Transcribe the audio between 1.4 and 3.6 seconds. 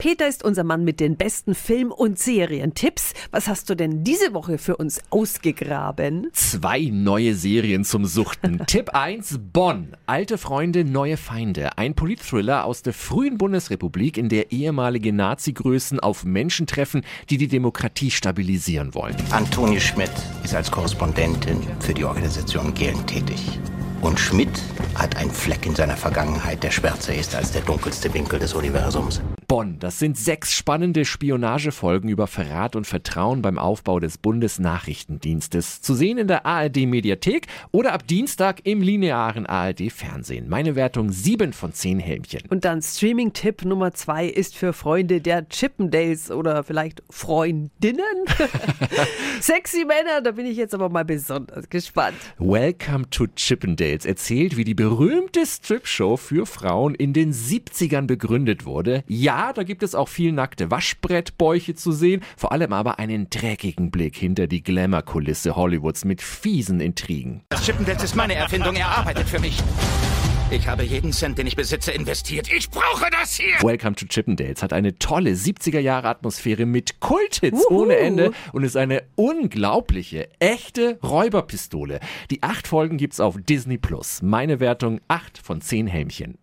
Film- und Serientipps. Was